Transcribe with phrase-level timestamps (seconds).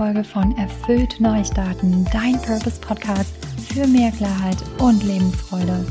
[0.00, 3.34] Folge von Erfüllt Neustarten, dein Purpose Podcast
[3.70, 5.84] für mehr Klarheit und Lebensfreude.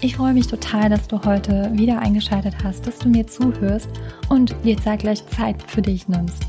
[0.00, 3.90] Ich freue mich total, dass du heute wieder eingeschaltet hast, dass du mir zuhörst
[4.30, 6.42] und dir zeitgleich Zeit für dich nimmst.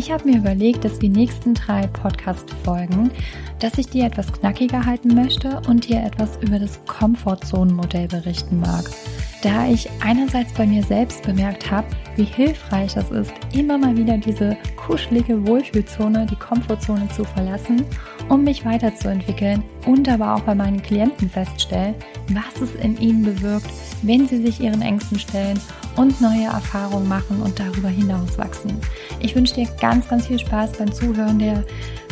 [0.00, 3.10] Ich habe mir überlegt, dass die nächsten drei Podcast-Folgen,
[3.58, 8.86] dass ich dir etwas knackiger halten möchte und dir etwas über das Komfortzonenmodell berichten mag.
[9.42, 14.16] Da ich einerseits bei mir selbst bemerkt habe, wie hilfreich es ist, immer mal wieder
[14.16, 17.84] diese kuschelige Wohlfühlzone, die Komfortzone zu verlassen,
[18.30, 21.94] um mich weiterzuentwickeln und aber auch bei meinen Klienten feststellen,
[22.28, 23.70] was es in ihnen bewirkt,
[24.02, 25.60] wenn sie sich ihren Ängsten stellen
[25.96, 28.78] und neue Erfahrungen machen und darüber hinaus wachsen.
[29.20, 31.64] Ich wünsche dir ganz, ganz viel Spaß beim Zuhören der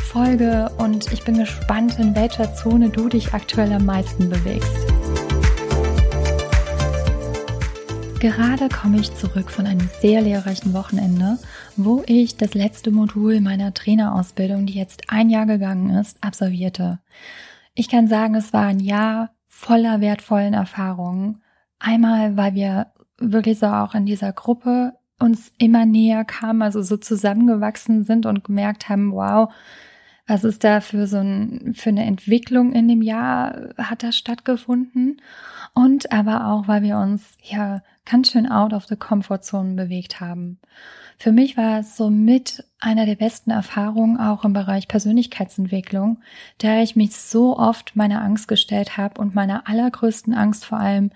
[0.03, 4.77] Folge und ich bin gespannt, in welcher Zone du dich aktuell am meisten bewegst.
[8.19, 11.39] Gerade komme ich zurück von einem sehr lehrreichen Wochenende,
[11.77, 16.99] wo ich das letzte Modul meiner Trainerausbildung, die jetzt ein Jahr gegangen ist, absolvierte.
[17.75, 21.45] Ich kann sagen, es war ein Jahr voller wertvollen Erfahrungen.
[21.79, 26.97] Einmal, weil wir wirklich so auch in dieser Gruppe uns immer näher kamen, also so
[26.97, 29.53] zusammengewachsen sind und gemerkt haben, wow,
[30.27, 35.23] was ist da für so ein, für eine Entwicklung in dem Jahr hat da stattgefunden?
[35.75, 40.21] Und aber auch, weil wir uns ja ganz schön out of the comfort zone bewegt
[40.21, 40.59] haben.
[41.19, 46.21] Für mich war es so mit einer der besten Erfahrungen auch im Bereich Persönlichkeitsentwicklung,
[46.59, 51.11] da ich mich so oft meiner Angst gestellt habe und meiner allergrößten Angst vor allem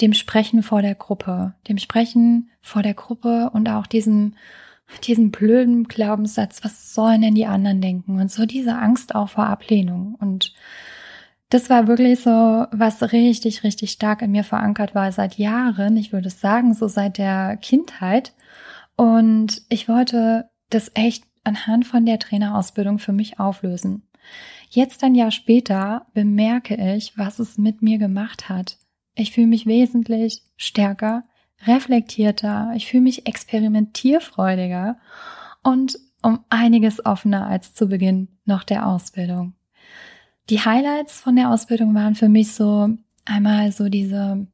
[0.00, 4.34] dem Sprechen vor der Gruppe, dem Sprechen vor der Gruppe und auch diesem
[5.02, 8.20] diesen blöden Glaubenssatz, was sollen denn die anderen denken?
[8.20, 10.16] Und so diese Angst auch vor Ablehnung.
[10.20, 10.54] Und
[11.50, 15.96] das war wirklich so, was richtig, richtig stark in mir verankert war seit Jahren.
[15.96, 18.34] Ich würde sagen, so seit der Kindheit.
[18.96, 24.02] Und ich wollte das echt anhand von der Trainerausbildung für mich auflösen.
[24.70, 28.78] Jetzt ein Jahr später bemerke ich, was es mit mir gemacht hat.
[29.14, 31.24] Ich fühle mich wesentlich stärker,
[31.66, 34.98] reflektierter, ich fühle mich experimentierfreudiger
[35.62, 39.54] und um einiges offener als zu Beginn noch der Ausbildung.
[40.50, 42.90] Die Highlights von der Ausbildung waren für mich so
[43.24, 44.46] einmal so diese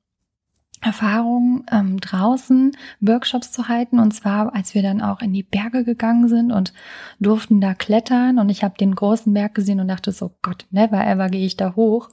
[0.83, 5.85] Erfahrung ähm, draußen Workshops zu halten und zwar als wir dann auch in die Berge
[5.85, 6.73] gegangen sind und
[7.19, 11.07] durften da klettern und ich habe den großen Berg gesehen und dachte so Gott never
[11.07, 12.09] ever gehe ich da hoch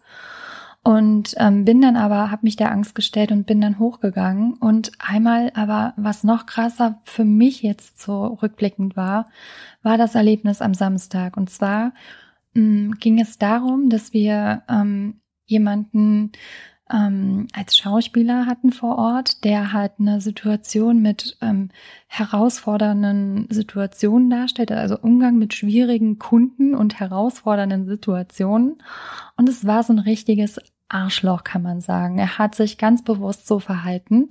[0.88, 4.54] und ähm, bin dann aber, habe mich der Angst gestellt und bin dann hochgegangen.
[4.54, 9.28] Und einmal aber, was noch krasser für mich jetzt so rückblickend war,
[9.84, 11.36] war das Erlebnis am Samstag.
[11.36, 11.92] Und zwar
[12.56, 16.32] ähm, ging es darum, dass wir ähm, jemanden
[16.90, 21.68] ähm, als Schauspieler hatten vor Ort, der halt eine Situation mit ähm,
[22.08, 28.78] herausfordernden Situationen darstellte, also Umgang mit schwierigen Kunden und herausfordernden Situationen.
[29.36, 32.18] Und es war so ein richtiges Arschloch, kann man sagen.
[32.18, 34.30] Er hat sich ganz bewusst so verhalten.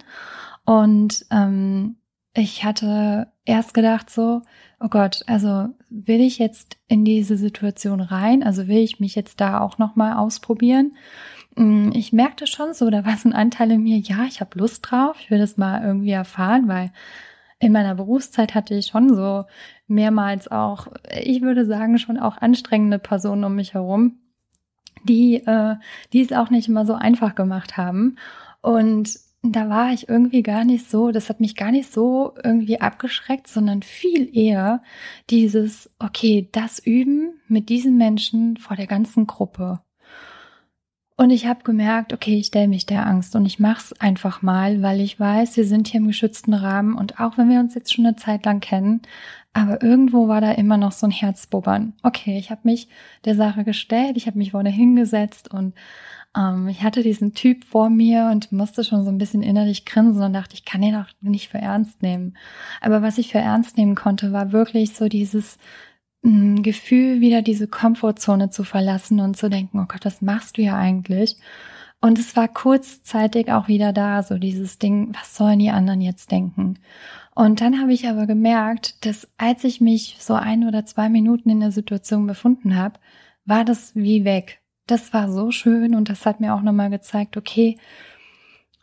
[0.65, 1.97] Und ähm,
[2.35, 4.43] ich hatte erst gedacht so,
[4.81, 8.43] oh Gott, also will ich jetzt in diese Situation rein?
[8.43, 10.93] Also will ich mich jetzt da auch nochmal ausprobieren?
[11.57, 14.59] Mm, ich merkte schon so, da war so ein Anteil in mir, ja, ich habe
[14.59, 16.93] Lust drauf, ich will das mal irgendwie erfahren, weil
[17.59, 19.45] in meiner Berufszeit hatte ich schon so
[19.87, 20.89] mehrmals auch,
[21.19, 24.19] ich würde sagen, schon auch anstrengende Personen um mich herum,
[25.07, 25.77] die, äh,
[26.13, 28.17] die es auch nicht immer so einfach gemacht haben.
[28.61, 32.81] Und da war ich irgendwie gar nicht so, das hat mich gar nicht so irgendwie
[32.81, 34.83] abgeschreckt, sondern viel eher
[35.31, 39.81] dieses, okay, das üben mit diesen Menschen vor der ganzen Gruppe.
[41.19, 44.43] Und ich habe gemerkt, okay, ich stelle mich der Angst und ich mache es einfach
[44.43, 47.75] mal, weil ich weiß, wir sind hier im geschützten Rahmen und auch wenn wir uns
[47.75, 49.01] jetzt schon eine Zeit lang kennen,
[49.57, 51.95] aber irgendwo war da immer noch so ein Herzbubbern.
[52.03, 52.89] Okay, ich habe mich
[53.25, 55.75] der Sache gestellt, ich habe mich vorne hingesetzt und
[56.37, 60.23] ähm, ich hatte diesen Typ vor mir und musste schon so ein bisschen innerlich grinsen
[60.23, 62.37] und dachte, ich kann ihn doch nicht für ernst nehmen.
[62.83, 65.57] Aber was ich für ernst nehmen konnte, war wirklich so dieses
[66.23, 70.63] mh, Gefühl, wieder diese Komfortzone zu verlassen und zu denken, oh Gott, was machst du
[70.63, 71.39] ja eigentlich?
[72.01, 76.31] Und es war kurzzeitig auch wieder da, so dieses Ding, was sollen die anderen jetzt
[76.31, 76.79] denken?
[77.35, 81.51] Und dann habe ich aber gemerkt, dass als ich mich so ein oder zwei Minuten
[81.51, 82.99] in der Situation befunden habe,
[83.45, 84.61] war das wie weg.
[84.87, 87.77] Das war so schön und das hat mir auch nochmal gezeigt, okay,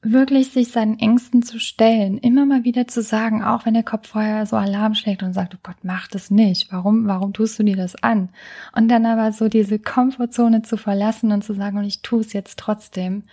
[0.03, 4.09] wirklich sich seinen Ängsten zu stellen, immer mal wieder zu sagen, auch wenn der Kopf
[4.09, 6.71] vorher so Alarm schlägt und sagt, oh Gott, mach das nicht.
[6.71, 8.29] Warum, warum tust du dir das an?
[8.75, 12.33] Und dann aber so diese Komfortzone zu verlassen und zu sagen, und ich tue es
[12.33, 13.23] jetzt trotzdem.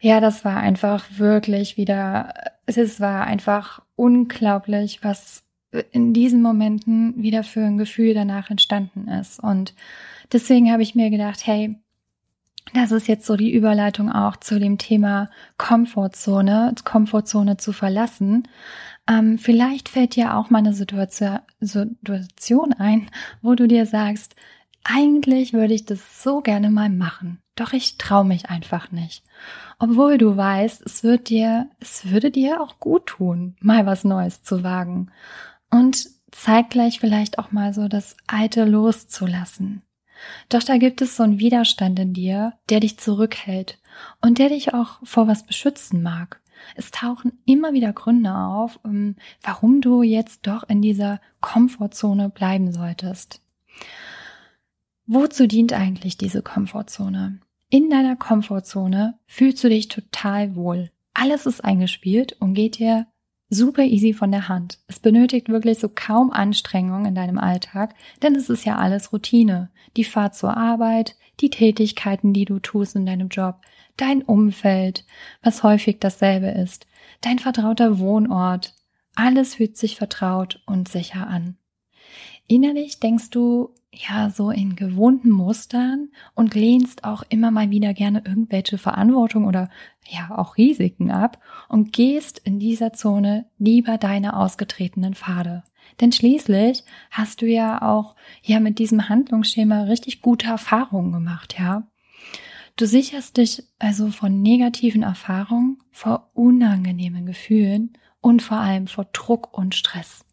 [0.00, 2.32] Ja, das war einfach wirklich wieder,
[2.66, 5.44] es war einfach unglaublich, was
[5.90, 9.40] in diesen Momenten wieder für ein Gefühl danach entstanden ist.
[9.40, 9.74] Und
[10.32, 11.76] deswegen habe ich mir gedacht, hey,
[12.74, 15.28] das ist jetzt so die Überleitung auch zu dem Thema
[15.58, 18.48] Komfortzone, Komfortzone zu verlassen.
[19.08, 21.42] Ähm, vielleicht fällt dir auch mal eine Situation,
[22.78, 23.10] ein,
[23.42, 24.36] wo du dir sagst,
[24.84, 29.22] eigentlich würde ich das so gerne mal machen, doch ich traue mich einfach nicht.
[29.78, 34.42] Obwohl du weißt, es wird dir, es würde dir auch gut tun, mal was Neues
[34.42, 35.10] zu wagen.
[35.70, 39.82] Und zeitgleich vielleicht auch mal so das Alte loszulassen.
[40.48, 43.78] Doch da gibt es so einen Widerstand in dir, der dich zurückhält
[44.20, 46.40] und der dich auch vor was beschützen mag.
[46.76, 52.72] Es tauchen immer wieder Gründe auf, ähm, warum du jetzt doch in dieser Komfortzone bleiben
[52.72, 53.40] solltest.
[55.06, 57.40] Wozu dient eigentlich diese Komfortzone?
[57.68, 60.90] In deiner Komfortzone fühlst du dich total wohl.
[61.14, 63.06] Alles ist eingespielt und geht dir
[63.52, 64.78] super easy von der Hand.
[64.88, 69.70] Es benötigt wirklich so kaum Anstrengung in deinem Alltag, denn es ist ja alles Routine.
[69.96, 73.56] Die Fahrt zur Arbeit, die Tätigkeiten, die du tust in deinem Job,
[73.96, 75.04] dein Umfeld,
[75.42, 76.86] was häufig dasselbe ist,
[77.20, 78.74] dein vertrauter Wohnort.
[79.14, 81.56] Alles fühlt sich vertraut und sicher an.
[82.48, 88.22] Innerlich denkst du ja so in gewohnten Mustern und lehnst auch immer mal wieder gerne
[88.24, 89.68] irgendwelche Verantwortung oder
[90.08, 95.62] ja auch Risiken ab und gehst in dieser Zone lieber deine ausgetretenen Pfade.
[96.00, 101.86] Denn schließlich hast du ja auch ja mit diesem Handlungsschema richtig gute Erfahrungen gemacht, ja.
[102.76, 109.56] Du sicherst dich also von negativen Erfahrungen, vor unangenehmen Gefühlen und vor allem vor Druck
[109.56, 110.24] und Stress.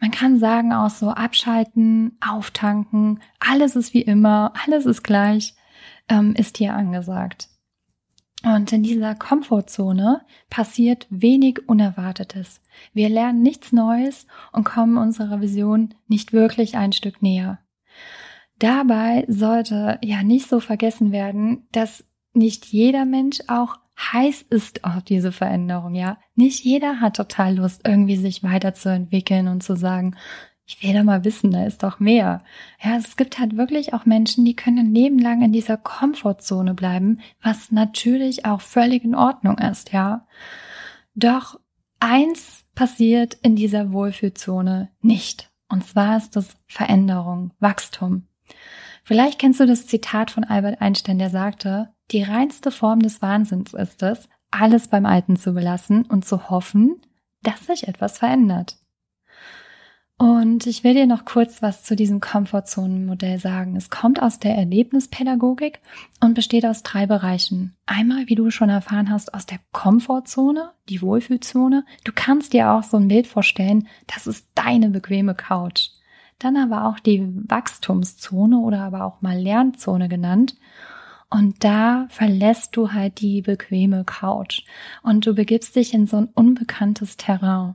[0.00, 5.54] Man kann sagen auch so abschalten, auftanken, alles ist wie immer, alles ist gleich,
[6.08, 7.48] ähm, ist hier angesagt.
[8.44, 12.62] Und in dieser Komfortzone passiert wenig Unerwartetes.
[12.92, 17.58] Wir lernen nichts Neues und kommen unserer Vision nicht wirklich ein Stück näher.
[18.60, 25.02] Dabei sollte ja nicht so vergessen werden, dass nicht jeder Mensch auch heiß ist auf
[25.02, 26.18] diese Veränderung, ja.
[26.34, 30.16] Nicht jeder hat total Lust, irgendwie sich weiterzuentwickeln und zu sagen,
[30.66, 32.42] ich will da mal wissen, da ist doch mehr.
[32.82, 36.74] Ja, es gibt halt wirklich auch Menschen, die können ein Leben lang in dieser Komfortzone
[36.74, 40.26] bleiben, was natürlich auch völlig in Ordnung ist, ja.
[41.14, 41.58] Doch
[42.00, 45.50] eins passiert in dieser Wohlfühlzone nicht.
[45.68, 48.28] Und zwar ist das Veränderung, Wachstum.
[49.04, 53.74] Vielleicht kennst du das Zitat von Albert Einstein, der sagte, die reinste Form des Wahnsinns
[53.74, 56.96] ist es, alles beim Alten zu belassen und zu hoffen,
[57.42, 58.78] dass sich etwas verändert.
[60.20, 63.76] Und ich will dir noch kurz was zu diesem Komfortzonenmodell sagen.
[63.76, 65.78] Es kommt aus der Erlebnispädagogik
[66.20, 67.76] und besteht aus drei Bereichen.
[67.86, 71.84] Einmal, wie du schon erfahren hast, aus der Komfortzone, die Wohlfühlzone.
[72.02, 75.90] Du kannst dir auch so ein Bild vorstellen, das ist deine bequeme Couch.
[76.40, 80.56] Dann aber auch die Wachstumszone oder aber auch mal Lernzone genannt.
[81.30, 84.62] Und da verlässt du halt die bequeme Couch
[85.02, 87.74] und du begibst dich in so ein unbekanntes Terrain,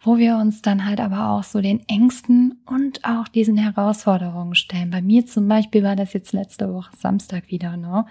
[0.00, 4.90] wo wir uns dann halt aber auch so den Ängsten und auch diesen Herausforderungen stellen.
[4.90, 8.06] Bei mir zum Beispiel war das jetzt letzte Woche Samstag wieder, ne?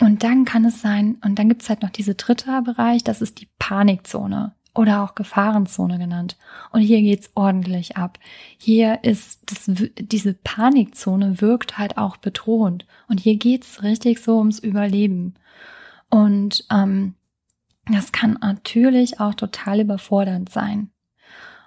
[0.00, 3.40] Und dann kann es sein, und dann gibt's halt noch diese dritte Bereich, das ist
[3.42, 6.36] die Panikzone oder auch Gefahrenzone genannt.
[6.70, 8.18] Und hier geht's ordentlich ab.
[8.58, 12.86] Hier ist das, diese Panikzone wirkt halt auch bedrohend.
[13.08, 15.34] Und hier geht's richtig so ums Überleben.
[16.08, 17.14] Und ähm,
[17.90, 20.90] das kann natürlich auch total überfordernd sein.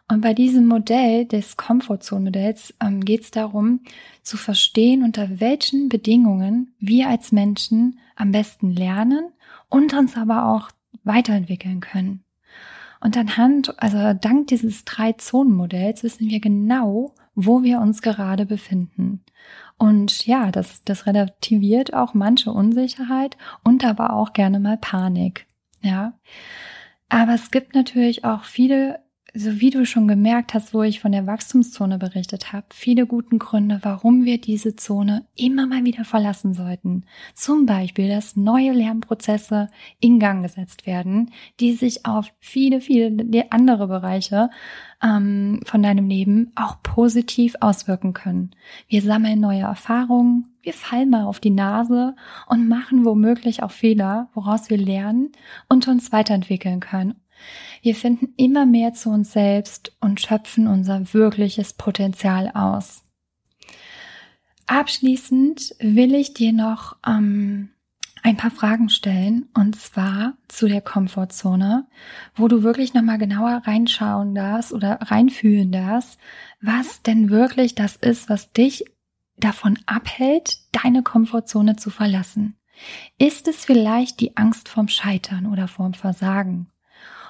[0.07, 3.81] Und bei diesem Modell des Komfortzone-Modells ähm, geht es darum,
[4.21, 9.31] zu verstehen, unter welchen Bedingungen wir als Menschen am besten lernen
[9.67, 10.69] und uns aber auch
[11.03, 12.24] weiterentwickeln können.
[13.05, 19.23] Und anhand, also dank dieses Drei-Zonen-Modells wissen wir genau, wo wir uns gerade befinden.
[19.77, 25.45] Und ja, das, das relativiert auch manche Unsicherheit und aber auch gerne mal Panik.
[25.81, 26.17] Ja.
[27.07, 28.97] Aber es gibt natürlich auch viele
[29.37, 33.37] so wie du schon gemerkt hast, wo ich von der Wachstumszone berichtet habe, viele guten
[33.37, 37.03] Gründe, warum wir diese Zone immer mal wieder verlassen sollten.
[37.33, 43.87] Zum Beispiel, dass neue Lernprozesse in Gang gesetzt werden, die sich auf viele, viele andere
[43.87, 44.49] Bereiche
[45.03, 48.51] ähm, von deinem Leben auch positiv auswirken können.
[48.87, 52.15] Wir sammeln neue Erfahrungen, wir fallen mal auf die Nase
[52.47, 55.33] und machen womöglich auch Fehler, woraus wir lernen
[55.67, 57.15] und uns weiterentwickeln können
[57.81, 63.03] wir finden immer mehr zu uns selbst und schöpfen unser wirkliches Potenzial aus.
[64.67, 67.69] Abschließend will ich dir noch ähm,
[68.23, 71.85] ein paar Fragen stellen und zwar zu der Komfortzone,
[72.35, 76.17] wo du wirklich nochmal genauer reinschauen darfst oder reinfühlen darfst,
[76.59, 78.85] was denn wirklich das ist, was dich
[79.37, 82.57] davon abhält, deine Komfortzone zu verlassen.
[83.19, 86.67] Ist es vielleicht die Angst vorm Scheitern oder vorm Versagen?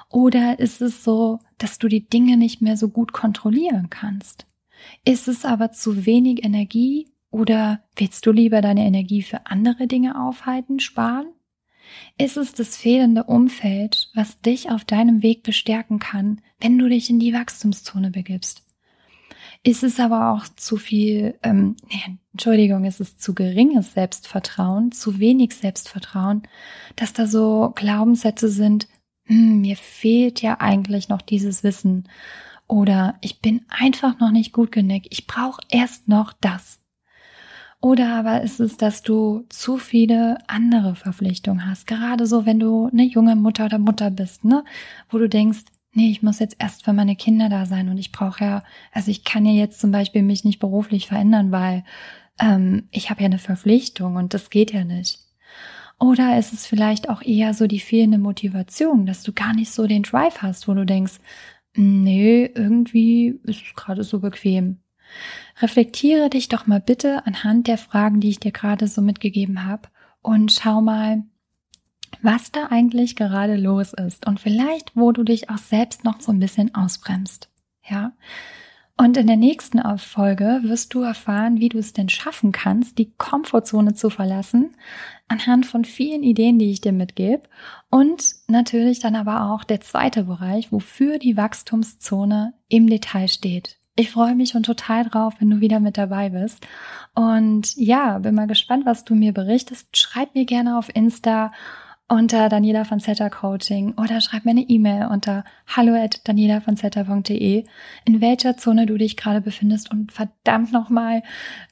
[0.10, 4.46] Oder ist es so, dass du die Dinge nicht mehr so gut kontrollieren kannst?
[5.04, 10.22] Ist es aber zu wenig Energie oder willst du lieber deine Energie für andere Dinge
[10.22, 11.28] aufhalten, sparen?
[12.18, 17.10] Ist es das fehlende Umfeld, was dich auf deinem Weg bestärken kann, wenn du dich
[17.10, 18.64] in die Wachstumszone begibst?
[19.64, 25.20] Ist es aber auch zu viel, ähm, nee, Entschuldigung, ist es zu geringes Selbstvertrauen, zu
[25.20, 26.44] wenig Selbstvertrauen,
[26.96, 28.88] dass da so Glaubenssätze sind,
[29.26, 32.08] hm, mir fehlt ja eigentlich noch dieses Wissen
[32.68, 36.80] oder ich bin einfach noch nicht gut genug, ich brauche erst noch das.
[37.82, 42.88] Oder aber ist es, dass du zu viele andere Verpflichtungen hast, gerade so, wenn du
[42.92, 44.64] eine junge Mutter oder Mutter bist, ne,
[45.10, 48.12] wo du denkst, nee, ich muss jetzt erst für meine Kinder da sein und ich
[48.12, 51.84] brauche ja, also ich kann ja jetzt zum Beispiel mich nicht beruflich verändern, weil
[52.40, 55.25] ähm, ich habe ja eine Verpflichtung und das geht ja nicht.
[56.00, 59.88] Oder ist es vielleicht auch eher so die fehlende Motivation, dass du gar nicht so
[59.88, 61.20] den Drive hast, wo du denkst,
[61.76, 64.80] nee, irgendwie ist es gerade so bequem.
[65.62, 69.90] Reflektiere dich doch mal bitte anhand der Fragen, die ich dir gerade so mitgegeben habe
[70.22, 71.24] und schau mal,
[72.22, 76.32] was da eigentlich gerade los ist und vielleicht, wo du dich auch selbst noch so
[76.32, 77.50] ein bisschen ausbremst.
[77.88, 78.14] Ja.
[78.98, 83.12] Und in der nächsten Folge wirst du erfahren, wie du es denn schaffen kannst, die
[83.18, 84.74] Komfortzone zu verlassen,
[85.28, 87.44] anhand von vielen Ideen, die ich dir mitgebe.
[87.90, 93.80] Und natürlich dann aber auch der zweite Bereich, wofür die Wachstumszone im Detail steht.
[93.98, 96.66] Ich freue mich schon total drauf, wenn du wieder mit dabei bist.
[97.14, 99.96] Und ja, bin mal gespannt, was du mir berichtest.
[99.96, 101.52] Schreib mir gerne auf Insta
[102.08, 106.78] unter Daniela von Zeta Coaching oder schreib mir eine E-Mail unter hallo at daniela von
[106.78, 107.66] Zeta.de,
[108.06, 111.24] in welcher Zone du dich gerade befindest und verdammt nochmal,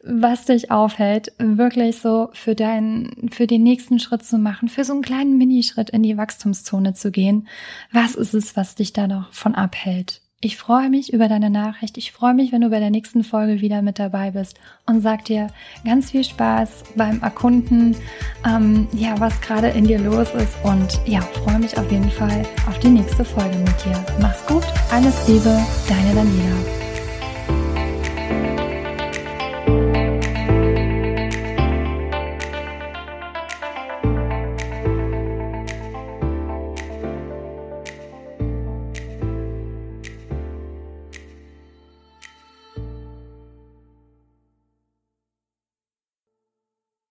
[0.03, 4.93] was dich aufhält, wirklich so für deinen, für den nächsten Schritt zu machen, für so
[4.93, 7.47] einen kleinen Minischritt in die Wachstumszone zu gehen.
[7.91, 10.22] Was ist es, was dich da noch von abhält?
[10.45, 11.97] Ich freue mich über deine Nachricht.
[11.97, 15.23] Ich freue mich, wenn du bei der nächsten Folge wieder mit dabei bist und sag
[15.23, 15.47] dir
[15.85, 17.95] ganz viel Spaß beim Erkunden,
[18.45, 20.57] ähm, ja, was gerade in dir los ist.
[20.65, 24.05] Und ja, freue mich auf jeden Fall auf die nächste Folge mit dir.
[24.19, 25.57] Mach's gut, alles Liebe,
[25.87, 26.82] deine Daniela.